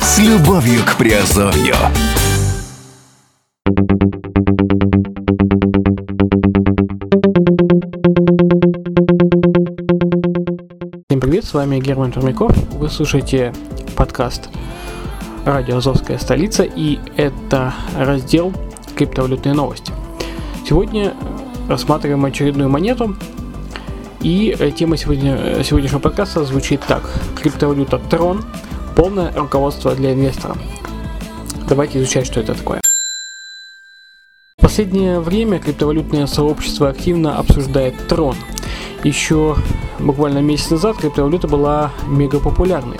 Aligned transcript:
С 0.00 0.18
любовью 0.18 0.80
к 0.86 0.96
Приазовью. 0.96 1.74
Всем 11.06 11.20
привет, 11.20 11.44
с 11.44 11.52
вами 11.52 11.80
Герман 11.80 12.12
Пермяков. 12.12 12.56
Вы 12.72 12.88
слушаете 12.88 13.52
подкаст 13.94 14.48
«Радио 15.46 15.76
Азовская 15.76 16.18
столица» 16.18 16.64
и 16.64 16.98
это 17.16 17.72
раздел 17.96 18.52
«Криптовалютные 18.96 19.54
новости». 19.54 19.92
Сегодня 20.68 21.14
рассматриваем 21.68 22.24
очередную 22.24 22.68
монету 22.68 23.14
и 24.20 24.56
э, 24.58 24.72
тема 24.72 24.96
сегодня, 24.96 25.36
э, 25.36 25.62
сегодняшнего 25.62 26.00
подкаста 26.00 26.44
звучит 26.44 26.80
так. 26.88 27.08
Криптовалюта 27.40 28.00
Tron. 28.10 28.44
Полное 28.96 29.32
руководство 29.36 29.94
для 29.94 30.14
инвестора. 30.14 30.56
Давайте 31.68 32.00
изучать, 32.00 32.26
что 32.26 32.40
это 32.40 32.56
такое. 32.56 32.80
В 34.58 34.62
последнее 34.62 35.20
время 35.20 35.60
криптовалютное 35.60 36.26
сообщество 36.26 36.88
активно 36.88 37.38
обсуждает 37.38 37.94
Tron. 38.08 38.34
Еще 39.04 39.54
буквально 39.98 40.38
месяц 40.38 40.70
назад 40.70 40.96
криптовалюта 40.96 41.48
была 41.48 41.92
мега 42.08 42.40
популярной, 42.40 42.98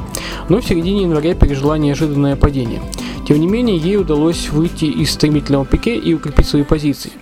но 0.48 0.60
в 0.60 0.64
середине 0.64 1.02
января 1.02 1.34
пережила 1.34 1.78
неожиданное 1.78 2.36
падение. 2.36 2.82
Тем 3.26 3.40
не 3.40 3.46
менее, 3.46 3.76
ей 3.76 3.96
удалось 3.96 4.50
выйти 4.50 4.84
из 4.84 5.10
стремительного 5.12 5.66
пике 5.66 5.96
и 5.96 6.14
укрепить 6.14 6.46
свои 6.46 6.62
позиции. 6.62 7.12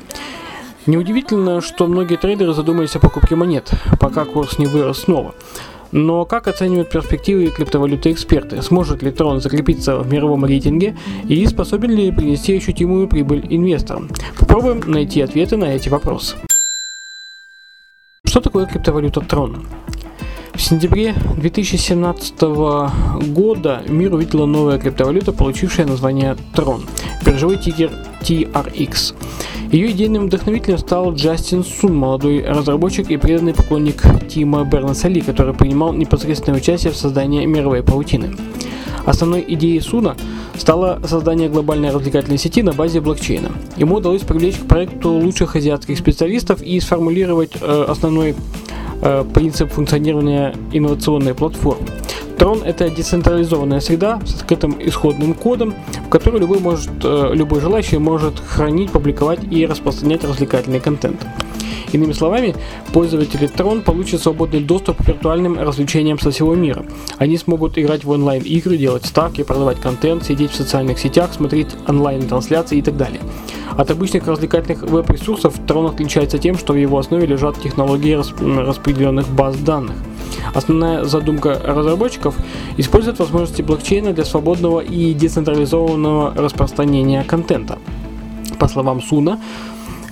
Неудивительно, 0.87 1.63
что 1.63 1.87
многие 1.87 2.17
трейдеры 2.17 2.53
задумались 2.53 2.95
о 2.95 2.99
покупке 2.99 3.37
монет, 3.37 3.71
пока 3.99 4.27
курс 4.27 4.59
не 4.59 4.67
вырос 4.67 5.05
снова. 5.05 5.35
Но 5.93 6.25
как 6.25 6.49
оценивают 6.49 6.91
перспективы 6.91 7.47
криптовалюты 7.47 8.11
эксперты? 8.11 8.61
Сможет 8.63 9.03
ли 9.03 9.13
Трон 9.13 9.41
закрепиться 9.41 9.97
в 9.97 10.13
мировом 10.13 10.45
рейтинге 10.45 10.97
и 11.29 11.47
способен 11.47 11.93
ли 11.93 12.11
принести 12.11 12.57
ощутимую 12.57 13.07
прибыль 13.09 13.47
инвесторам? 13.49 14.11
Попробуем 14.39 14.83
найти 14.87 15.21
ответы 15.21 15.57
на 15.57 15.67
эти 15.67 15.89
вопросы. 15.89 16.35
Такое 18.55 18.67
криптовалюта 18.67 19.21
Трон? 19.21 19.67
В 20.53 20.63
сентябре 20.63 21.13
2017 21.39 22.41
года 23.33 23.83
мир 23.89 24.15
увидела 24.15 24.47
новая 24.47 24.79
криптовалюта, 24.79 25.33
получившая 25.33 25.87
название 25.87 26.37
Tron, 26.55 26.83
биржевой 27.27 27.57
тикер 27.57 27.91
TRX. 28.21 29.17
Ее 29.73 29.91
идейным 29.91 30.27
вдохновителем 30.27 30.79
стал 30.79 31.13
Джастин 31.15 31.65
Сун, 31.65 31.97
молодой 31.97 32.45
разработчик 32.45 33.11
и 33.11 33.17
преданный 33.17 33.55
поклонник 33.55 34.01
Тима 34.29 34.63
Бернеса-Ли, 34.63 35.21
который 35.23 35.53
принимал 35.53 35.93
непосредственное 35.93 36.61
участие 36.61 36.93
в 36.93 36.97
создании 36.97 37.45
мировой 37.47 37.83
паутины. 37.83 38.37
Основной 39.07 39.45
идеей 39.47 39.81
Суна 39.81 40.17
стало 40.57 41.01
создание 41.07 41.49
глобальной 41.49 41.91
развлекательной 41.91 42.39
сети 42.39 42.63
на 42.63 42.73
базе 42.73 43.01
блокчейна. 43.01 43.53
Ему 43.77 43.97
удалось 43.97 44.23
привлечь 44.23 44.57
к 44.57 44.67
проекту 44.67 45.11
лучших 45.11 45.57
азиатских 45.57 45.99
специалистов 45.99 46.63
и 46.63 46.81
сформулировать 46.81 47.53
э, 47.61 47.85
основной 47.89 48.35
э, 49.03 49.25
принцип 49.35 49.73
функционирования 49.73 50.55
инновационной 50.73 51.35
платформы. 51.35 51.87
Трон– 52.39 52.63
это 52.65 52.91
децентрализованная 52.91 53.81
среда 53.81 54.21
с 54.27 54.35
открытым 54.35 54.77
исходным 54.81 55.35
кодом, 55.35 55.75
в 56.07 56.09
которой 56.09 56.41
любой, 56.41 56.59
может, 56.59 56.91
э, 57.03 57.31
любой 57.35 57.61
желающий 57.61 57.99
может 57.99 58.39
хранить, 58.41 58.91
публиковать 58.91 59.41
и 59.51 59.67
распространять 59.67 60.25
развлекательный 60.25 60.81
контент. 60.81 61.25
Иными 61.95 62.13
словами, 62.13 62.57
пользователи 62.93 63.49
Tron 63.49 63.83
получат 63.83 64.21
свободный 64.21 64.59
доступ 64.61 64.97
к 64.97 65.07
виртуальным 65.07 65.61
развлечениям 65.61 66.19
со 66.19 66.33
всего 66.33 66.57
мира. 66.57 66.85
Они 67.19 67.39
смогут 67.39 67.79
играть 67.79 68.03
в 68.03 68.11
онлайн-игры, 68.11 68.77
делать 68.77 69.07
ставки, 69.07 69.45
продавать 69.45 69.81
контент, 69.81 70.25
сидеть 70.25 70.51
в 70.51 70.57
социальных 70.57 70.99
сетях, 70.99 71.33
смотреть 71.33 71.69
онлайн-трансляции 71.87 72.79
и 72.79 72.83
так 72.83 72.97
далее. 72.97 73.21
От 73.77 73.93
обычных 73.93 74.27
развлекательных 74.27 74.83
веб-ресурсов 74.83 75.55
Tron 75.69 75.89
отличается 75.89 76.39
тем, 76.39 76.59
что 76.59 76.73
в 76.73 76.77
его 76.77 76.99
основе 76.99 77.27
лежат 77.27 77.63
технологии 77.63 78.15
распределенных 78.15 79.29
баз 79.29 79.57
данных. 79.57 79.95
Основная 80.55 81.05
задумка 81.05 81.61
разработчиков– 81.65 82.37
использовать 82.77 83.19
возможности 83.19 83.63
блокчейна 83.63 84.13
для 84.13 84.25
свободного 84.25 84.81
и 84.81 85.15
децентрализованного 85.15 86.35
распространения 86.37 87.25
контента. 87.25 87.79
По 88.59 88.69
словам 88.69 89.03
Суна, 89.03 89.41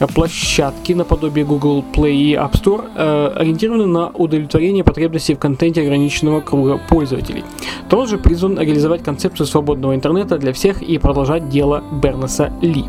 площадки 0.07 0.93
наподобие 0.93 1.45
Google 1.45 1.85
Play 1.95 2.15
и 2.15 2.35
App 2.35 2.53
Store 2.53 2.85
э, 2.95 3.33
ориентированы 3.37 3.87
на 3.87 4.09
удовлетворение 4.09 4.85
потребностей 4.85 5.35
в 5.35 5.39
контенте 5.39 5.83
ограниченного 5.83 6.41
круга 6.41 6.81
пользователей. 6.89 7.45
Тот 7.89 8.09
же 8.09 8.19
призван 8.19 8.59
реализовать 8.59 9.03
концепцию 9.03 9.47
свободного 9.47 9.95
интернета 9.95 10.39
для 10.39 10.53
всех 10.53 10.83
и 10.83 10.99
продолжать 10.99 11.49
дело 11.49 11.83
Бернеса 12.03 12.53
Ли. 12.61 12.85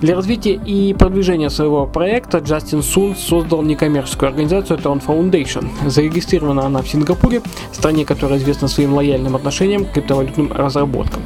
Для 0.00 0.14
развития 0.14 0.52
и 0.52 0.94
продвижения 0.94 1.50
своего 1.50 1.84
проекта 1.84 2.38
Джастин 2.38 2.84
Сун 2.84 3.16
создал 3.16 3.62
некоммерческую 3.62 4.28
организацию 4.28 4.78
Tron 4.78 5.04
Foundation. 5.04 5.66
Зарегистрирована 5.88 6.66
она 6.66 6.82
в 6.82 6.88
Сингапуре, 6.88 7.42
стране, 7.72 8.04
которая 8.04 8.38
известна 8.38 8.68
своим 8.68 8.94
лояльным 8.94 9.34
отношением 9.34 9.84
к 9.84 9.92
криптовалютным 9.92 10.52
разработкам. 10.52 11.22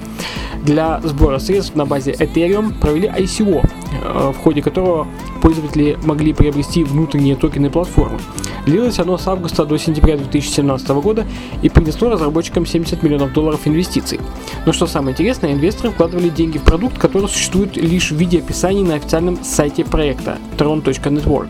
Для 0.64 1.00
сбора 1.02 1.38
средств 1.38 1.74
на 1.74 1.84
базе 1.84 2.12
Ethereum 2.12 2.78
провели 2.80 3.08
ICO, 3.08 3.62
э, 3.62 4.32
в 4.32 4.38
ходе 4.38 4.62
которого 4.62 5.06
пользователи 5.42 5.98
могли 6.04 6.32
приобрести 6.32 6.82
внутренние 6.82 7.36
токены 7.36 7.68
платформы. 7.68 8.20
Длилось 8.66 8.98
оно 9.00 9.18
с 9.18 9.26
августа 9.26 9.64
до 9.64 9.76
сентября 9.76 10.16
2017 10.16 10.88
года 10.90 11.26
и 11.62 11.68
принесло 11.68 12.10
разработчикам 12.10 12.64
70 12.64 13.02
миллионов 13.02 13.32
долларов 13.32 13.66
инвестиций. 13.66 14.20
Но 14.66 14.72
что 14.72 14.86
самое 14.86 15.14
интересное, 15.14 15.52
инвесторы 15.52 15.90
вкладывали 15.90 16.28
деньги 16.28 16.58
в 16.58 16.62
продукт, 16.62 16.98
который 16.98 17.28
существует 17.28 17.76
лишь 17.76 18.10
в 18.10 18.16
виде 18.16 18.38
описаний 18.38 18.82
на 18.82 18.94
официальном 18.94 19.42
сайте 19.42 19.84
проекта 19.84 20.38
tron.network. 20.56 21.48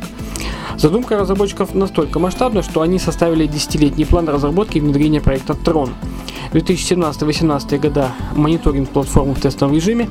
Задумка 0.77 1.19
разработчиков 1.19 1.75
настолько 1.75 2.19
масштабна, 2.19 2.63
что 2.63 2.81
они 2.81 2.99
составили 2.99 3.47
десятилетний 3.47 4.07
план 4.07 4.29
разработки 4.29 4.79
и 4.79 4.81
внедрения 4.81 5.21
проекта 5.21 5.53
Tron. 5.53 5.91
2017-2018 6.53 7.79
года 7.79 8.13
мониторинг 8.35 8.91
платформы 8.91 9.35
в 9.35 9.41
тестовом 9.41 9.75
режиме, 9.75 10.09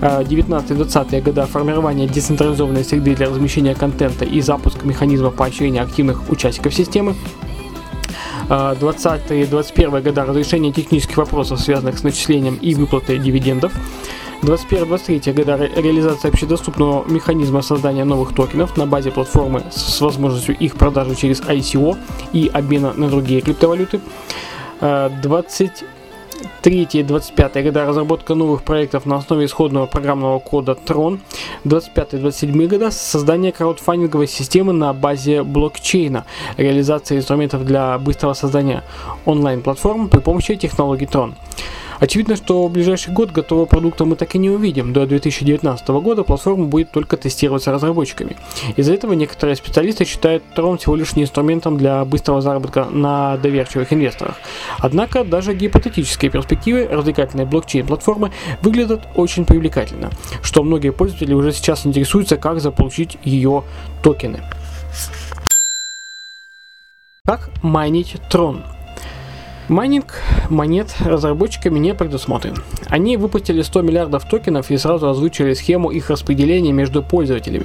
19-20 0.00 1.20
года 1.20 1.46
формирование 1.46 2.08
децентрализованной 2.08 2.84
среды 2.84 3.14
для 3.14 3.28
размещения 3.28 3.74
контента 3.74 4.24
и 4.24 4.40
запуск 4.40 4.84
механизма 4.84 5.30
поощрения 5.30 5.82
активных 5.82 6.30
участников 6.30 6.74
системы, 6.74 7.14
20-21 8.48 10.02
года 10.02 10.24
разрешение 10.24 10.72
технических 10.72 11.16
вопросов, 11.16 11.60
связанных 11.60 11.98
с 11.98 12.02
начислением 12.02 12.56
и 12.56 12.74
выплатой 12.74 13.18
дивидендов, 13.18 13.72
21-23 14.42 15.32
года 15.32 15.56
ре- 15.56 15.70
реализация 15.76 16.30
общедоступного 16.30 17.08
механизма 17.08 17.62
создания 17.62 18.04
новых 18.04 18.34
токенов 18.34 18.76
на 18.76 18.86
базе 18.86 19.10
платформы 19.12 19.62
с 19.70 20.00
возможностью 20.00 20.56
их 20.58 20.74
продажи 20.74 21.14
через 21.14 21.40
ICO 21.42 21.96
и 22.32 22.50
обмена 22.52 22.92
на 22.92 23.08
другие 23.08 23.40
криптовалюты. 23.40 24.00
23-25 24.82 27.62
года 27.62 27.86
разработка 27.86 28.34
новых 28.34 28.64
проектов 28.64 29.06
на 29.06 29.14
основе 29.16 29.46
исходного 29.46 29.86
программного 29.86 30.40
кода 30.40 30.72
Tron. 30.72 31.20
25-27 31.64 32.66
года 32.66 32.90
создание 32.90 33.52
краудфандинговой 33.52 34.26
системы 34.26 34.72
на 34.72 34.92
базе 34.92 35.44
блокчейна. 35.44 36.24
Реализация 36.56 37.18
инструментов 37.18 37.64
для 37.64 37.96
быстрого 37.98 38.34
создания 38.34 38.82
онлайн-платформ 39.24 40.08
при 40.08 40.18
помощи 40.18 40.56
технологий 40.56 41.06
Tron. 41.06 41.34
Очевидно, 42.02 42.34
что 42.34 42.66
в 42.66 42.72
ближайший 42.72 43.14
год 43.14 43.30
готового 43.30 43.64
продукта 43.64 44.04
мы 44.04 44.16
так 44.16 44.34
и 44.34 44.38
не 44.38 44.50
увидим. 44.50 44.92
До 44.92 45.06
2019 45.06 45.88
года 46.02 46.24
платформа 46.24 46.66
будет 46.66 46.90
только 46.90 47.16
тестироваться 47.16 47.70
разработчиками. 47.70 48.36
Из-за 48.74 48.94
этого 48.94 49.12
некоторые 49.12 49.54
специалисты 49.54 50.04
считают 50.04 50.42
Tron 50.56 50.78
всего 50.78 50.96
лишь 50.96 51.12
инструментом 51.14 51.78
для 51.78 52.04
быстрого 52.04 52.40
заработка 52.40 52.86
на 52.86 53.36
доверчивых 53.36 53.92
инвесторах. 53.92 54.34
Однако 54.80 55.22
даже 55.22 55.54
гипотетические 55.54 56.32
перспективы 56.32 56.88
развлекательной 56.88 57.44
блокчейн-платформы 57.44 58.32
выглядят 58.62 59.06
очень 59.14 59.44
привлекательно, 59.44 60.10
что 60.42 60.64
многие 60.64 60.90
пользователи 60.90 61.34
уже 61.34 61.52
сейчас 61.52 61.86
интересуются, 61.86 62.36
как 62.36 62.60
заполучить 62.60 63.16
ее 63.22 63.62
токены. 64.02 64.42
Как 67.24 67.50
майнить 67.62 68.16
Tron? 68.28 68.64
Майнинг 69.72 70.20
монет 70.50 70.94
разработчиками 71.00 71.78
не 71.78 71.94
предусмотрен. 71.94 72.56
Они 72.88 73.16
выпустили 73.16 73.62
100 73.62 73.80
миллиардов 73.80 74.28
токенов 74.28 74.70
и 74.70 74.76
сразу 74.76 75.08
озвучили 75.08 75.54
схему 75.54 75.90
их 75.90 76.10
распределения 76.10 76.72
между 76.72 77.02
пользователями. 77.02 77.64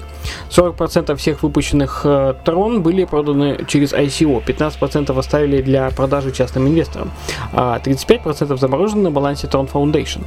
40% 0.49 1.15
всех 1.17 1.43
выпущенных 1.43 2.01
э, 2.05 2.33
трон 2.45 2.81
были 2.81 3.03
проданы 3.03 3.65
через 3.67 3.93
ICO, 3.93 4.41
15% 4.43 5.19
оставили 5.19 5.61
для 5.61 5.89
продажи 5.89 6.31
частным 6.31 6.69
инвесторам, 6.69 7.11
а 7.51 7.79
35% 7.83 8.57
заморожены 8.57 9.03
на 9.03 9.11
балансе 9.11 9.47
Tron 9.47 9.69
Foundation. 9.69 10.23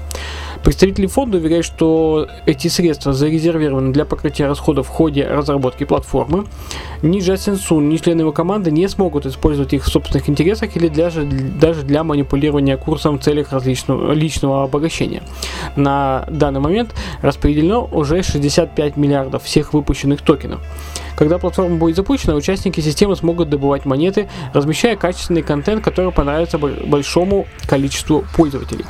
Представители 0.62 1.06
фонда 1.06 1.38
уверяют, 1.38 1.64
что 1.64 2.28
эти 2.44 2.68
средства 2.68 3.14
зарезервированы 3.14 3.92
для 3.92 4.04
покрытия 4.04 4.46
расходов 4.46 4.88
в 4.88 4.90
ходе 4.90 5.26
разработки 5.26 5.84
платформы. 5.84 6.44
Ни 7.00 7.20
Джастин 7.20 7.56
Сун, 7.56 7.88
ни 7.88 7.96
члены 7.96 8.20
его 8.20 8.32
команды 8.32 8.70
не 8.70 8.86
смогут 8.88 9.24
использовать 9.24 9.72
их 9.72 9.84
в 9.84 9.88
собственных 9.88 10.28
интересах 10.28 10.76
или 10.76 10.88
даже, 10.88 11.24
даже 11.24 11.69
для 11.78 12.04
манипулирования 12.04 12.76
курсом 12.76 13.18
в 13.18 13.22
целях 13.22 13.52
различного 13.52 14.12
личного 14.12 14.64
обогащения. 14.64 15.22
На 15.76 16.26
данный 16.30 16.60
момент 16.60 16.94
распределено 17.22 17.88
уже 17.90 18.22
65 18.22 18.96
миллиардов 18.96 19.44
всех 19.44 19.72
выпущенных 19.72 20.22
токенов. 20.22 20.60
Когда 21.16 21.38
платформа 21.38 21.76
будет 21.76 21.96
запущена, 21.96 22.34
участники 22.34 22.80
системы 22.80 23.14
смогут 23.14 23.50
добывать 23.50 23.84
монеты, 23.84 24.28
размещая 24.54 24.96
качественный 24.96 25.42
контент, 25.42 25.84
который 25.84 26.12
понравится 26.12 26.58
большому 26.58 27.46
количеству 27.66 28.24
пользователей. 28.36 28.86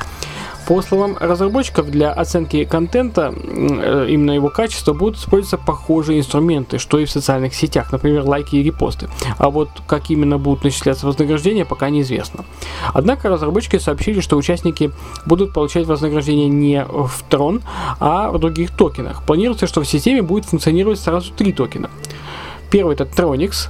По 0.71 0.83
словам 0.83 1.17
разработчиков, 1.19 1.91
для 1.91 2.13
оценки 2.13 2.65
контента, 2.65 3.35
э, 3.35 4.07
именно 4.09 4.31
его 4.31 4.51
качества, 4.51 4.93
будут 4.93 5.19
использоваться 5.19 5.59
похожие 5.59 6.21
инструменты, 6.21 6.79
что 6.79 7.01
и 7.01 7.07
в 7.07 7.11
социальных 7.11 7.57
сетях, 7.57 7.91
например, 7.91 8.23
лайки 8.23 8.55
и 8.55 8.63
репосты. 8.63 9.09
А 9.37 9.51
вот 9.51 9.69
как 9.89 10.11
именно 10.11 10.39
будут 10.39 10.63
начисляться 10.63 11.09
вознаграждения, 11.09 11.65
пока 11.65 11.91
неизвестно. 11.91 12.45
Однако 12.95 13.29
разработчики 13.29 13.79
сообщили, 13.79 14.21
что 14.21 14.37
участники 14.37 14.93
будут 15.27 15.53
получать 15.53 15.89
вознаграждение 15.89 16.49
не 16.49 16.85
в 16.85 17.25
Tron, 17.29 17.63
а 17.99 18.31
в 18.31 18.39
других 18.39 18.71
токенах. 18.71 19.25
Планируется, 19.25 19.67
что 19.67 19.81
в 19.81 19.89
системе 19.89 20.23
будет 20.23 20.45
функционировать 20.45 21.01
сразу 21.01 21.33
три 21.33 21.53
токена. 21.53 21.91
Первый 22.71 22.95
это 22.95 23.03
Tronix, 23.03 23.69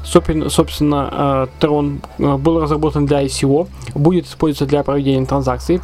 собственно, 0.50 1.48
Tron 1.60 2.00
э, 2.18 2.36
был 2.36 2.60
разработан 2.60 3.06
для 3.06 3.24
ICO, 3.24 3.68
будет 3.94 4.26
использоваться 4.26 4.66
для 4.66 4.82
проведения 4.82 5.24
транзакций. 5.24 5.80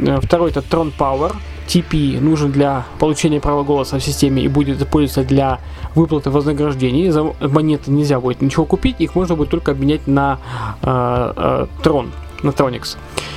Э, 0.00 0.20
второй 0.20 0.50
это 0.50 0.60
Tron 0.60 0.92
Power. 0.96 1.34
TP 1.66 2.20
нужен 2.20 2.52
для 2.52 2.84
получения 2.98 3.40
права 3.40 3.64
голоса 3.64 3.98
в 3.98 4.02
системе 4.02 4.42
и 4.42 4.48
будет 4.48 4.80
использоваться 4.80 5.24
для 5.24 5.58
выплаты 5.94 6.30
вознаграждений. 6.30 7.10
За 7.10 7.24
монеты 7.40 7.90
нельзя 7.90 8.20
будет 8.20 8.40
ничего 8.40 8.64
купить, 8.64 8.96
их 9.00 9.14
можно 9.16 9.34
будет 9.34 9.50
только 9.50 9.72
обменять 9.72 10.06
на 10.06 10.38
э, 10.82 11.32
э, 11.36 11.66
Tron, 11.82 12.10
на 12.42 12.50
Tronix. 12.50 12.96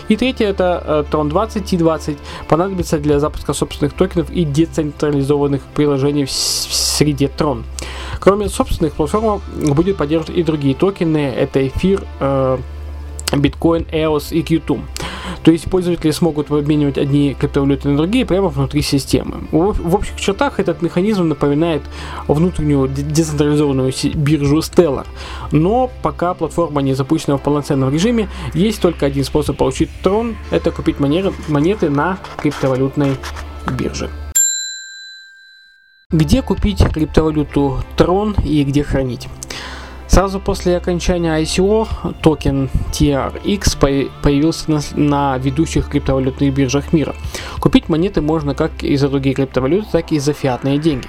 И 0.09 0.15
третье 0.15 0.47
это 0.47 0.83
э, 0.85 1.03
Tron 1.11 1.29
20 1.29 1.73
T20 1.73 2.17
понадобится 2.47 2.99
для 2.99 3.19
запуска 3.19 3.53
собственных 3.53 3.93
токенов 3.93 4.29
и 4.29 4.45
децентрализованных 4.45 5.61
приложений 5.73 6.25
в, 6.25 6.29
в 6.29 6.31
среде 6.31 7.31
Tron. 7.35 7.63
Кроме 8.19 8.49
собственных, 8.49 8.93
платформа 8.93 9.41
будет 9.55 9.97
поддерживать 9.97 10.37
и 10.37 10.43
другие 10.43 10.75
токены. 10.75 11.33
Это 11.35 11.65
эфир, 11.67 12.03
э, 12.19 12.57
биткоин, 13.35 13.87
EOS 13.91 14.33
и 14.33 14.41
Qtum. 14.41 14.81
То 15.43 15.51
есть 15.51 15.69
пользователи 15.69 16.11
смогут 16.11 16.51
обменивать 16.51 16.97
одни 16.97 17.33
криптовалюты 17.33 17.89
на 17.89 17.97
другие 17.97 18.25
прямо 18.25 18.49
внутри 18.49 18.81
системы. 18.81 19.47
В, 19.51 19.95
общих 19.95 20.19
чертах 20.19 20.59
этот 20.59 20.81
механизм 20.81 21.27
напоминает 21.27 21.81
внутреннюю 22.27 22.87
децентрализованную 22.87 23.93
биржу 24.15 24.59
Stellar. 24.59 25.07
Но 25.51 25.89
пока 26.01 26.33
платформа 26.33 26.81
не 26.81 26.93
запущена 26.93 27.37
в 27.37 27.41
полноценном 27.41 27.93
режиме, 27.93 28.29
есть 28.53 28.81
только 28.81 29.05
один 29.05 29.23
способ 29.23 29.57
получить 29.57 29.89
трон– 30.03 30.35
это 30.51 30.71
купить 30.71 30.99
монеты 30.99 31.89
на 31.89 32.19
криптовалютной 32.37 33.15
бирже. 33.77 34.09
Где 36.11 36.41
купить 36.41 36.83
криптовалюту 36.91 37.83
Tron 37.95 38.43
и 38.43 38.63
где 38.63 38.83
хранить? 38.83 39.27
Сразу 40.09 40.39
после 40.39 40.75
окончания 40.75 41.39
ICO 41.39 41.87
токен 42.21 42.69
TRX 42.91 44.09
появился 44.21 44.81
на, 44.95 45.37
ведущих 45.37 45.87
криптовалютных 45.87 46.51
биржах 46.51 46.91
мира. 46.93 47.15
Купить 47.59 47.89
монеты 47.89 48.19
можно 48.19 48.55
как 48.55 48.83
и 48.83 48.97
за 48.97 49.07
другие 49.07 49.35
криптовалюты, 49.35 49.87
так 49.91 50.11
и 50.11 50.19
за 50.19 50.33
фиатные 50.33 50.79
деньги. 50.79 51.07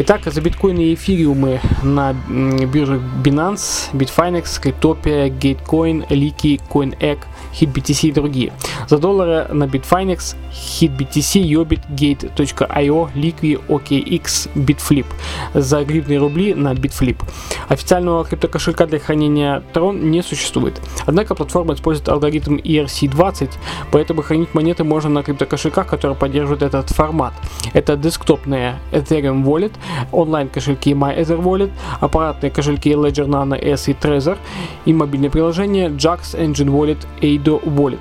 Итак, 0.00 0.20
за 0.26 0.40
биткоины 0.40 0.80
и 0.80 0.94
эфириумы 0.94 1.60
на 1.82 2.12
биржах 2.12 3.00
Binance, 3.24 3.92
Bitfinex, 3.92 4.44
Cryptopia, 4.62 5.28
Gatecoin, 5.28 6.06
Liki, 6.08 6.60
CoinEgg– 6.70 7.18
HitBTC 7.52 8.08
и 8.08 8.12
другие. 8.12 8.52
За 8.88 8.98
доллары 8.98 9.46
на 9.52 9.64
Bitfinex, 9.64 10.36
HitBTC, 10.52 11.42
Yobit, 11.42 11.80
Gate.io, 11.90 13.10
Liqui, 13.14 13.60
OKX, 13.68 14.50
Bitflip. 14.54 15.06
За 15.54 15.84
гривны 15.84 16.18
рубли 16.18 16.54
на 16.54 16.72
Bitflip. 16.74 17.22
Официального 17.68 18.24
криптокошелька 18.24 18.86
для 18.86 18.98
хранения 18.98 19.62
Tron 19.72 20.00
не 20.00 20.22
существует. 20.22 20.80
Однако 21.06 21.34
платформа 21.34 21.74
использует 21.74 22.08
алгоритм 22.08 22.56
ERC20, 22.56 23.50
поэтому 23.90 24.22
хранить 24.22 24.54
монеты 24.54 24.84
можно 24.84 25.10
на 25.10 25.22
криптокошельках, 25.22 25.86
которые 25.86 26.16
поддерживают 26.16 26.62
этот 26.62 26.90
формат. 26.90 27.34
Это 27.72 27.96
десктопные 27.96 28.78
Ethereum 28.92 29.44
Wallet, 29.44 29.72
онлайн-кошельки 30.12 30.92
MyEtherWallet, 30.92 31.70
аппаратные 32.00 32.50
кошельки 32.50 32.90
Ledger 32.90 33.26
Nano 33.26 33.56
S 33.56 33.88
и 33.88 33.92
Trezor 33.92 34.38
и 34.84 34.92
мобильное 34.92 35.30
приложение 35.30 35.88
Jax 35.88 36.34
Engine 36.34 36.68
Wallet 36.68 37.06
Eido 37.20 37.62
Wallet. 37.64 38.00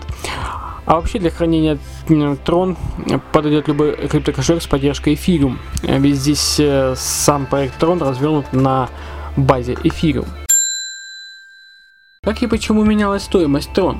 А 0.85 0.95
вообще 0.95 1.19
для 1.19 1.31
хранения 1.31 1.77
Tron 2.07 2.77
подойдет 3.33 3.67
любой 3.67 3.95
криптокошелек 4.07 4.63
с 4.63 4.67
поддержкой 4.67 5.15
Ethereum, 5.15 5.57
ведь 5.83 6.15
здесь 6.15 6.57
э, 6.59 6.93
сам 6.95 7.45
проект 7.45 7.81
Tron 7.83 7.99
развернут 7.99 8.53
на 8.53 8.89
базе 9.35 9.73
Ethereum. 9.73 10.25
Как 12.23 12.41
и 12.41 12.47
почему 12.47 12.83
менялась 12.83 13.23
стоимость 13.23 13.69
Tron? 13.73 13.97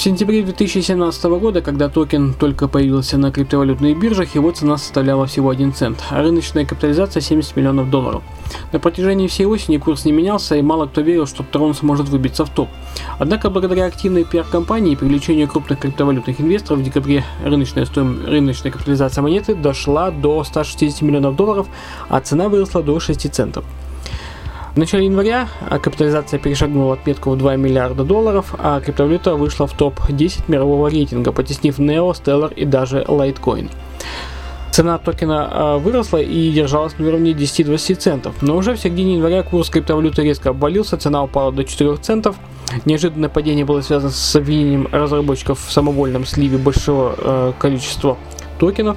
В 0.00 0.02
сентябре 0.02 0.42
2017 0.42 1.24
года, 1.24 1.60
когда 1.60 1.90
токен 1.90 2.32
только 2.32 2.68
появился 2.68 3.18
на 3.18 3.30
криптовалютных 3.30 3.98
биржах, 3.98 4.34
его 4.34 4.50
цена 4.50 4.78
составляла 4.78 5.26
всего 5.26 5.50
1 5.50 5.74
цент, 5.74 6.02
а 6.08 6.22
рыночная 6.22 6.64
капитализация 6.64 7.20
70 7.20 7.54
миллионов 7.54 7.90
долларов. 7.90 8.22
На 8.72 8.78
протяжении 8.78 9.26
всей 9.26 9.44
осени 9.44 9.76
курс 9.76 10.06
не 10.06 10.12
менялся, 10.12 10.56
и 10.56 10.62
мало 10.62 10.86
кто 10.86 11.02
верил, 11.02 11.26
что 11.26 11.42
Tron 11.42 11.74
сможет 11.74 12.08
выбиться 12.08 12.46
в 12.46 12.48
топ. 12.48 12.70
Однако, 13.18 13.50
благодаря 13.50 13.84
активной 13.84 14.24
пиар-компании 14.24 14.94
и 14.94 14.96
привлечению 14.96 15.48
крупных 15.48 15.80
криптовалютных 15.80 16.40
инвесторов 16.40 16.80
в 16.80 16.82
декабре 16.82 17.22
рыночная, 17.44 17.84
стоим... 17.84 18.24
рыночная 18.24 18.72
капитализация 18.72 19.20
монеты 19.20 19.54
дошла 19.54 20.10
до 20.10 20.42
160 20.42 21.02
миллионов 21.02 21.36
долларов, 21.36 21.66
а 22.08 22.22
цена 22.22 22.48
выросла 22.48 22.82
до 22.82 22.98
6 23.00 23.30
центов. 23.30 23.66
В 24.74 24.76
начале 24.76 25.06
января 25.06 25.48
капитализация 25.82 26.38
перешагнула 26.38 26.94
отметку 26.94 27.30
в 27.30 27.36
2 27.36 27.56
миллиарда 27.56 28.04
долларов, 28.04 28.54
а 28.56 28.80
криптовалюта 28.80 29.34
вышла 29.34 29.66
в 29.66 29.72
топ-10 29.72 30.44
мирового 30.46 30.88
рейтинга, 30.88 31.32
потеснив 31.32 31.80
Neo, 31.80 32.12
Stellar 32.12 32.54
и 32.54 32.64
даже 32.64 33.02
Litecoin. 33.02 33.68
Цена 34.70 34.98
токена 34.98 35.48
а, 35.50 35.78
выросла 35.78 36.18
и 36.18 36.52
держалась 36.52 36.96
на 36.98 37.08
уровне 37.08 37.32
10-20 37.32 37.94
центов, 37.96 38.34
но 38.40 38.56
уже 38.56 38.74
в 38.74 38.78
середине 38.78 39.14
января 39.14 39.42
курс 39.42 39.68
криптовалюты 39.68 40.22
резко 40.22 40.50
обвалился, 40.50 40.96
цена 40.96 41.24
упала 41.24 41.50
до 41.50 41.64
4 41.64 41.96
центов. 41.96 42.36
Неожиданное 42.84 43.28
падение 43.28 43.64
было 43.64 43.80
связано 43.80 44.12
с 44.12 44.36
обвинением 44.36 44.86
разработчиков 44.92 45.58
в 45.66 45.72
самовольном 45.72 46.24
сливе 46.24 46.56
большого 46.56 47.14
э, 47.18 47.52
количества 47.58 48.16
токенов. 48.60 48.96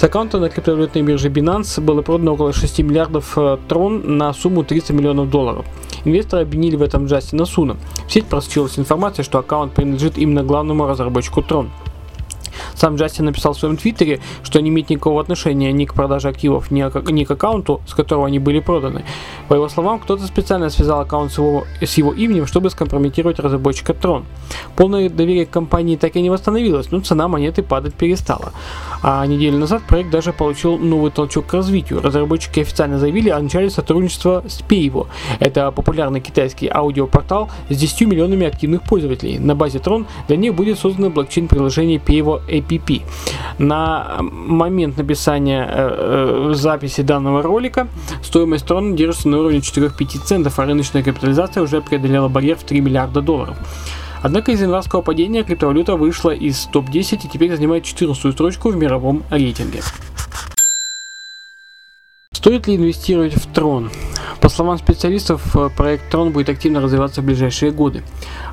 С 0.00 0.04
аккаунта 0.04 0.38
на 0.38 0.48
криптовалютной 0.48 1.02
бирже 1.02 1.28
Binance 1.28 1.78
было 1.78 2.00
продано 2.00 2.32
около 2.32 2.54
6 2.54 2.78
миллиардов 2.78 3.36
э, 3.36 3.58
трон 3.68 4.16
на 4.16 4.32
сумму 4.32 4.64
30 4.64 4.92
миллионов 4.92 5.28
долларов. 5.28 5.66
Инвесторы 6.06 6.40
обвинили 6.40 6.74
в 6.76 6.80
этом 6.80 7.04
Джастина 7.04 7.44
Суна. 7.44 7.76
В 8.08 8.10
сеть 8.10 8.24
просочилась 8.24 8.78
информация, 8.78 9.24
что 9.24 9.38
аккаунт 9.38 9.74
принадлежит 9.74 10.16
именно 10.16 10.42
главному 10.42 10.86
разработчику 10.86 11.42
Tron. 11.42 11.68
Сам 12.80 12.96
Джастин 12.96 13.26
написал 13.26 13.52
в 13.52 13.58
своем 13.58 13.76
твиттере, 13.76 14.20
что 14.42 14.58
не 14.62 14.70
имеет 14.70 14.88
никакого 14.88 15.20
отношения 15.20 15.70
ни 15.70 15.84
к 15.84 15.92
продаже 15.92 16.28
активов, 16.28 16.70
ни, 16.70 16.80
ни 17.12 17.24
к 17.24 17.30
аккаунту, 17.30 17.82
с 17.86 17.92
которого 17.92 18.26
они 18.26 18.38
были 18.38 18.60
проданы. 18.60 19.04
По 19.48 19.54
его 19.54 19.68
словам, 19.68 19.98
кто-то 19.98 20.26
специально 20.26 20.70
связал 20.70 21.00
аккаунт 21.00 21.30
с 21.30 21.36
его, 21.36 21.64
с 21.82 21.98
его 21.98 22.14
именем, 22.14 22.46
чтобы 22.46 22.70
скомпрометировать 22.70 23.38
разработчика 23.38 23.92
Tron. 23.92 24.24
Полное 24.76 25.10
доверие 25.10 25.44
к 25.44 25.50
компании 25.50 25.96
так 25.96 26.16
и 26.16 26.22
не 26.22 26.30
восстановилось, 26.30 26.90
но 26.90 27.00
цена 27.00 27.28
монеты 27.28 27.62
падать 27.62 27.92
перестала. 27.92 28.54
А 29.02 29.26
неделю 29.26 29.58
назад 29.58 29.82
проект 29.86 30.08
даже 30.08 30.32
получил 30.32 30.78
новый 30.78 31.10
толчок 31.10 31.48
к 31.48 31.52
развитию. 31.52 32.00
Разработчики 32.00 32.60
официально 32.60 32.98
заявили 32.98 33.28
о 33.28 33.40
начале 33.40 33.68
сотрудничества 33.68 34.42
с 34.48 34.62
Payvo. 34.62 35.06
Это 35.38 35.70
популярный 35.70 36.22
китайский 36.22 36.70
аудиопортал 36.72 37.50
с 37.68 37.76
10 37.76 38.08
миллионами 38.08 38.46
активных 38.46 38.84
пользователей. 38.84 39.38
На 39.38 39.54
базе 39.54 39.80
Tron 39.80 40.06
для 40.28 40.38
них 40.38 40.54
будет 40.54 40.78
создано 40.78 41.10
блокчейн-приложение 41.10 41.98
Payvo 41.98 42.40
API 42.48 42.69
APP. 42.70 43.02
На 43.58 44.18
момент 44.20 44.96
написания 44.96 45.66
э, 45.68 46.50
э, 46.50 46.54
записи 46.54 47.02
данного 47.02 47.42
ролика 47.42 47.88
стоимость 48.22 48.66
трона 48.66 48.96
держится 48.96 49.28
на 49.28 49.38
уровне 49.38 49.58
4-5 49.58 50.24
центов, 50.24 50.58
а 50.58 50.64
рыночная 50.64 51.02
капитализация 51.02 51.62
уже 51.62 51.80
преодолела 51.80 52.28
барьер 52.28 52.56
в 52.56 52.62
3 52.64 52.80
миллиарда 52.80 53.20
долларов. 53.20 53.56
Однако 54.22 54.52
из 54.52 54.60
январского 54.60 55.00
падения 55.00 55.42
криптовалюта 55.42 55.96
вышла 55.96 56.30
из 56.30 56.66
топ-10 56.66 57.20
и 57.24 57.28
теперь 57.28 57.56
занимает 57.56 57.84
14 57.84 58.32
строчку 58.32 58.68
в 58.68 58.76
мировом 58.76 59.24
рейтинге. 59.30 59.80
Стоит 62.32 62.66
ли 62.66 62.76
инвестировать 62.76 63.34
в 63.34 63.52
Tron? 63.52 63.90
По 64.40 64.48
словам 64.48 64.78
специалистов, 64.78 65.56
э, 65.56 65.68
проект 65.76 66.12
Tron 66.12 66.30
будет 66.30 66.48
активно 66.48 66.80
развиваться 66.80 67.20
в 67.20 67.24
ближайшие 67.24 67.72
годы. 67.72 68.02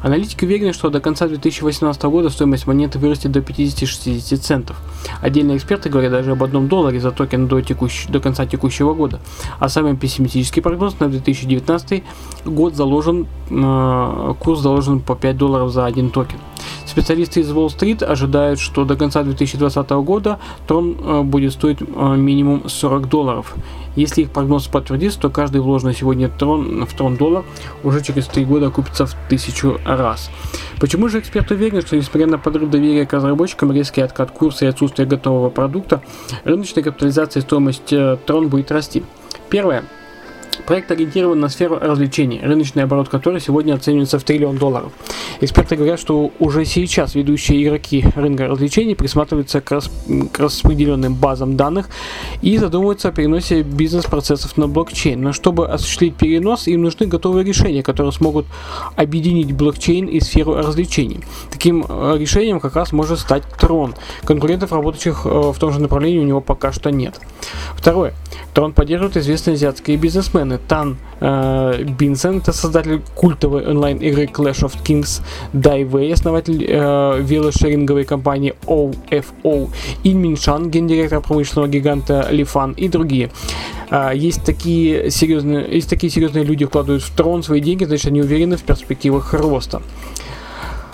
Аналитики 0.01 0.45
уверены, 0.45 0.73
что 0.73 0.89
до 0.89 0.99
конца 0.99 1.27
2018 1.27 2.09
года 2.09 2.29
стоимость 2.29 2.67
монеты 2.67 2.99
вырастет 2.99 3.31
до 3.31 3.39
50-60 3.41 4.37
центов. 4.37 4.77
Отдельные 5.21 5.57
эксперты 5.57 5.89
говорят 5.89 6.11
даже 6.11 6.31
об 6.31 6.43
одном 6.43 6.67
долларе 6.67 6.99
за 6.99 7.11
токен 7.11 7.47
до, 7.47 7.61
текущ... 7.61 8.07
до 8.07 8.19
конца 8.19 8.45
текущего 8.45 8.93
года. 8.93 9.19
А 9.59 9.69
самый 9.69 9.95
пессимистический 9.95 10.61
прогноз 10.61 10.99
на 10.99 11.09
2019 11.09 12.03
год 12.45 12.75
заложен, 12.75 13.27
э, 13.49 14.33
курс 14.39 14.59
заложен 14.59 14.99
по 14.99 15.15
5 15.15 15.37
долларов 15.37 15.71
за 15.71 15.85
один 15.85 16.09
токен. 16.09 16.39
Специалисты 16.87 17.41
из 17.41 17.49
Street 17.49 18.03
ожидают, 18.03 18.59
что 18.59 18.85
до 18.85 18.95
конца 18.95 19.21
2020 19.21 19.89
года 19.89 20.39
Трон 20.67 20.97
э, 20.99 21.21
будет 21.21 21.51
стоить 21.51 21.79
э, 21.81 22.15
минимум 22.15 22.69
40 22.69 23.09
долларов. 23.09 23.55
Если 23.97 24.21
их 24.21 24.31
прогноз 24.31 24.67
подтвердится, 24.67 25.19
то 25.19 25.29
каждый 25.29 25.59
вложенный 25.59 25.93
сегодня 25.93 26.29
трон, 26.29 26.85
в 26.85 26.93
трон 26.95 27.17
доллар 27.17 27.43
уже 27.83 28.01
через 28.01 28.27
3 28.27 28.45
года 28.45 28.67
окупится 28.67 29.05
в 29.05 29.15
тысячу 29.27 29.79
раз. 29.85 30.31
Почему 30.79 31.09
же 31.09 31.19
эксперты 31.19 31.55
уверены, 31.55 31.81
что 31.81 31.97
несмотря 31.97 32.27
на 32.27 32.37
подрыв 32.37 32.69
доверия 32.69 33.05
к 33.05 33.13
разработчикам, 33.13 33.71
резкий 33.73 34.01
откат 34.01 34.31
курса 34.31 34.65
и 34.65 34.67
отсутствие 34.69 35.07
готового 35.07 35.49
продукта, 35.49 36.01
рыночная 36.45 36.83
капитализация 36.83 37.41
и 37.41 37.43
стоимость 37.43 37.91
э, 37.91 38.17
трон 38.25 38.47
будет 38.47 38.71
расти? 38.71 39.03
Первое. 39.49 39.83
Проект 40.67 40.91
ориентирован 40.91 41.39
на 41.39 41.47
сферу 41.47 41.79
развлечений, 41.79 42.41
рыночный 42.43 42.83
оборот 42.83 43.07
которой 43.07 43.39
сегодня 43.39 43.73
оценивается 43.73 44.19
в 44.19 44.25
триллион 44.25 44.57
долларов. 44.57 44.91
Эксперты 45.39 45.77
говорят, 45.77 45.97
что 45.97 46.29
уже 46.39 46.65
сейчас 46.65 47.15
ведущие 47.15 47.63
игроки 47.63 48.05
рынка 48.17 48.47
развлечений 48.47 48.93
присматриваются 48.93 49.61
к, 49.61 49.71
рас... 49.71 49.89
к 50.33 50.37
распределенным 50.37 51.15
базам 51.15 51.55
данных 51.55 51.87
и 52.41 52.57
задумываются 52.57 53.07
о 53.07 53.11
переносе 53.13 53.61
бизнес-процессов 53.61 54.57
на 54.57 54.67
блокчейн. 54.67 55.21
Но 55.21 55.31
чтобы 55.31 55.69
осуществить 55.69 56.15
перенос, 56.15 56.67
им 56.67 56.81
нужны 56.81 57.05
готовые 57.05 57.45
решения, 57.45 57.81
которые 57.81 58.11
смогут 58.11 58.45
объединить 58.97 59.53
блокчейн 59.53 60.07
и 60.07 60.19
сферу 60.19 60.55
развлечений. 60.55 61.21
Таким 61.49 61.85
э, 61.87 62.17
решением 62.17 62.59
как 62.59 62.75
раз 62.75 62.91
может 62.91 63.19
стать 63.19 63.43
Трон. 63.57 63.95
Конкурентов, 64.25 64.73
работающих 64.73 65.21
э, 65.23 65.29
в 65.29 65.57
том 65.59 65.71
же 65.71 65.79
направлении, 65.79 66.19
у 66.19 66.23
него 66.23 66.41
пока 66.41 66.73
что 66.73 66.91
нет. 66.91 67.21
Второе. 67.73 68.13
Трон 68.53 68.73
поддерживают 68.73 69.15
известные 69.17 69.53
азиатские 69.53 69.97
бизнесмены. 69.97 70.56
Тан 70.67 70.97
э, 71.19 71.83
Бинсен, 71.83 72.37
это 72.37 72.53
создатель 72.53 73.01
культовой 73.15 73.65
онлайн-игры 73.67 74.25
Clash 74.25 74.63
of 74.63 74.73
Kings, 74.83 75.21
Дай 75.53 75.83
основатель 76.11 76.65
э, 76.67 77.21
велошеринговой 77.21 78.05
компании 78.05 78.53
OFO, 78.65 79.69
Ин 80.03 80.21
Миншан, 80.21 80.69
гендиректор 80.69 81.21
промышленного 81.21 81.67
гиганта 81.67 82.27
Лифан 82.31 82.73
и 82.73 82.87
другие. 82.87 83.31
Э, 83.89 84.11
есть 84.13 84.43
такие 84.43 85.11
серьезные, 85.11 85.67
есть 85.69 85.89
такие 85.89 86.11
серьезные 86.11 86.43
люди 86.43 86.65
вкладывают 86.65 87.03
в 87.03 87.15
трон 87.15 87.43
свои 87.43 87.61
деньги, 87.61 87.85
значит 87.85 88.07
они 88.07 88.21
уверены 88.21 88.57
в 88.57 88.63
перспективах 88.63 89.33
роста. 89.33 89.81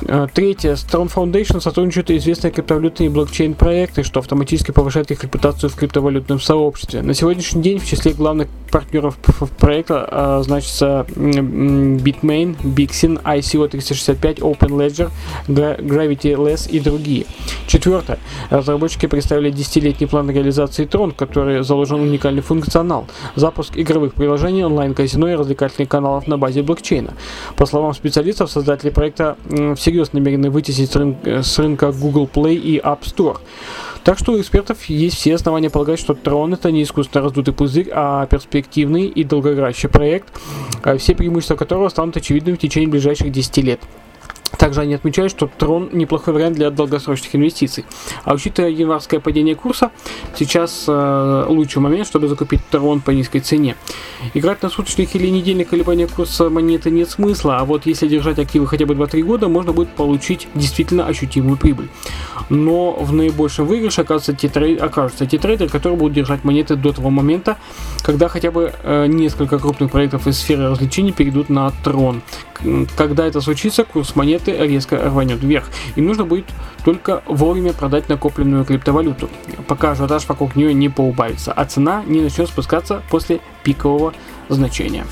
Э, 0.07 0.27
третье. 0.33 0.73
Strong 0.73 1.13
Foundation 1.13 1.61
сотрудничают 1.61 2.11
известные 2.11 2.51
криптовалютные 2.51 3.09
блокчейн-проекты, 3.09 4.03
что 4.03 4.19
автоматически 4.19 4.71
повышает 4.71 5.11
их 5.11 5.23
репутацию 5.23 5.69
в 5.69 5.75
криптовалютном 5.75 6.39
сообществе. 6.39 7.01
На 7.01 7.13
сегодняшний 7.13 7.61
день 7.61 7.79
в 7.79 7.85
числе 7.85 8.13
главных 8.13 8.47
партнеров 8.71 9.17
проекта 9.59 10.07
а, 10.09 10.41
значится 10.43 11.05
Bitmain, 11.15 12.57
Bixin, 12.63 13.21
ICO365, 13.21 14.39
OpenLedger, 14.39 15.11
Gravity 15.47 16.35
Less 16.35 16.69
и 16.69 16.79
другие. 16.79 17.25
Четвертое. 17.67 18.17
Разработчики 18.49 19.05
представили 19.05 19.51
10-летний 19.51 20.07
план 20.07 20.29
реализации 20.29 20.87
Tron, 20.87 21.13
который 21.15 21.63
заложен 21.63 22.01
уникальный 22.01 22.41
функционал, 22.41 23.05
запуск 23.35 23.77
игровых 23.77 24.15
приложений, 24.15 24.65
онлайн-казино 24.65 25.29
и 25.29 25.35
развлекательных 25.35 25.89
каналов 25.89 26.27
на 26.27 26.37
базе 26.37 26.63
блокчейна. 26.63 27.13
По 27.55 27.65
словам 27.65 27.93
специалистов, 27.93 28.49
создатели 28.49 28.89
проекта 28.89 29.37
всерьез 29.93 30.13
намерены 30.13 30.49
вытеснить 30.49 30.91
с 30.91 30.95
рынка, 30.95 31.43
с 31.43 31.59
рынка 31.59 31.91
Google 31.91 32.27
Play 32.31 32.55
и 32.55 32.79
App 32.79 33.01
Store. 33.01 33.37
Так 34.03 34.17
что 34.17 34.33
у 34.33 34.41
экспертов 34.41 34.83
есть 34.85 35.17
все 35.17 35.35
основания 35.35 35.69
полагать, 35.69 35.99
что 35.99 36.13
Tron 36.13 36.53
это 36.53 36.71
не 36.71 36.83
искусственно 36.83 37.23
раздутый 37.23 37.53
пузырь, 37.53 37.89
а 37.93 38.25
перспективный 38.25 39.05
и 39.05 39.23
долгоиграющий 39.23 39.87
проект, 39.87 40.27
а 40.83 40.97
все 40.97 41.15
преимущества 41.15 41.55
которого 41.55 41.89
станут 41.89 42.17
очевидными 42.17 42.55
в 42.55 42.59
течение 42.59 42.89
ближайших 42.89 43.31
10 43.31 43.57
лет. 43.57 43.79
Также 44.57 44.81
они 44.81 44.93
отмечают, 44.93 45.31
что 45.31 45.49
Трон 45.57 45.89
неплохой 45.91 46.33
вариант 46.33 46.55
для 46.55 46.69
долгосрочных 46.69 47.35
инвестиций. 47.35 47.85
А 48.23 48.33
учитывая 48.33 48.69
январское 48.69 49.19
падение 49.19 49.55
курса, 49.55 49.91
сейчас 50.37 50.85
э, 50.87 51.45
лучший 51.47 51.81
момент, 51.81 52.07
чтобы 52.07 52.27
закупить 52.27 52.61
Трон 52.69 53.01
по 53.01 53.11
низкой 53.11 53.39
цене. 53.39 53.75
Играть 54.33 54.61
на 54.61 54.69
суточных 54.69 55.15
или 55.15 55.27
недельных 55.27 55.69
колебаниях 55.69 56.11
курса 56.11 56.49
монеты 56.49 56.91
нет 56.91 57.09
смысла, 57.09 57.57
а 57.57 57.65
вот 57.65 57.85
если 57.85 58.07
держать 58.07 58.39
активы 58.39 58.67
хотя 58.67 58.85
бы 58.85 58.93
2-3 58.93 59.23
года, 59.23 59.47
можно 59.47 59.73
будет 59.73 59.89
получить 59.89 60.47
действительно 60.53 61.07
ощутимую 61.07 61.57
прибыль. 61.57 61.89
Но 62.49 62.93
в 62.93 63.13
наибольшем 63.13 63.65
выигрыше 63.65 64.01
окажутся 64.01 64.33
те, 64.33 64.49
трей... 64.49 64.75
окажутся 64.75 65.25
те 65.25 65.37
трейдеры, 65.37 65.69
которые 65.69 65.97
будут 65.97 66.13
держать 66.13 66.43
монеты 66.43 66.75
до 66.75 66.93
того 66.93 67.09
момента, 67.09 67.57
когда 68.03 68.27
хотя 68.27 68.51
бы 68.51 68.73
э, 68.83 69.07
несколько 69.07 69.57
крупных 69.57 69.91
проектов 69.91 70.27
из 70.27 70.37
сферы 70.37 70.69
развлечений 70.69 71.11
перейдут 71.11 71.49
на 71.49 71.71
Трон. 71.83 72.21
Когда 72.95 73.25
это 73.25 73.41
случится, 73.41 73.83
курс 73.83 74.15
монеты 74.15 74.55
резко 74.57 74.97
рванет 74.97 75.41
вверх. 75.41 75.65
Им 75.95 76.05
нужно 76.05 76.25
будет 76.25 76.45
только 76.85 77.23
вовремя 77.27 77.73
продать 77.73 78.09
накопленную 78.09 78.65
криптовалюту, 78.65 79.29
пока 79.67 79.91
ажиотаж 79.91 80.27
вокруг 80.27 80.55
нее 80.55 80.73
не 80.73 80.89
поубавится, 80.89 81.53
а 81.53 81.65
цена 81.65 82.03
не 82.05 82.21
начнет 82.21 82.47
спускаться 82.47 83.01
после 83.09 83.39
пикового 83.63 84.13
значения. 84.49 85.05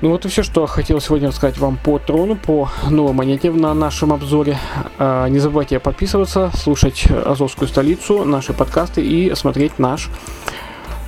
Ну 0.00 0.10
вот 0.10 0.26
и 0.26 0.28
все, 0.28 0.42
что 0.42 0.66
хотел 0.66 1.00
сегодня 1.00 1.28
рассказать 1.28 1.56
вам 1.56 1.78
по 1.82 1.98
трону, 1.98 2.36
по 2.36 2.68
новой 2.90 3.12
монете 3.12 3.50
на 3.50 3.72
нашем 3.72 4.12
обзоре. 4.12 4.58
А, 4.98 5.28
не 5.28 5.38
забывайте 5.38 5.78
подписываться, 5.78 6.50
слушать 6.54 7.06
Азовскую 7.10 7.68
столицу, 7.68 8.24
наши 8.24 8.52
подкасты 8.52 9.02
и 9.02 9.34
смотреть 9.34 9.78
наш 9.78 10.10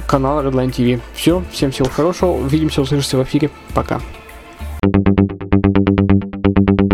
канал 0.06 0.42
Redline 0.44 0.70
TV. 0.70 1.00
Все, 1.14 1.42
всем 1.52 1.70
всего 1.70 1.88
хорошего, 1.88 2.32
увидимся, 2.32 2.82
услышимся 2.82 3.18
в 3.18 3.24
эфире, 3.24 3.50
пока. 3.74 4.00
thank 4.82 6.80
you 6.80 6.85